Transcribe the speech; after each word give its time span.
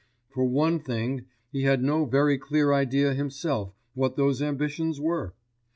For 0.29 0.43
one 0.43 0.79
thing, 0.79 1.25
he 1.51 1.61
had 1.61 1.83
no 1.83 2.05
very 2.05 2.39
clear 2.39 2.73
idea 2.73 3.13
himself 3.13 3.75
what 3.93 4.15
those 4.15 4.41
ambitions 4.41 4.99
were. 4.99 5.35